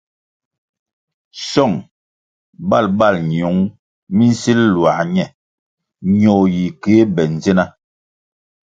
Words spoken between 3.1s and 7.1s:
ñiung mi nsil luā ñe ñoh yi kéh